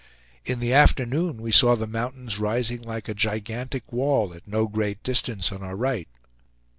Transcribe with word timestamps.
In 0.45 0.59
the 0.59 0.73
afternoon 0.73 1.37
we 1.43 1.51
saw 1.51 1.75
the 1.75 1.85
mountains 1.85 2.39
rising 2.39 2.81
like 2.81 3.07
a 3.07 3.13
gigantic 3.13 3.93
wall 3.93 4.33
at 4.33 4.47
no 4.47 4.67
great 4.67 5.03
distance 5.03 5.51
on 5.51 5.61
our 5.61 5.75
right. 5.77 6.07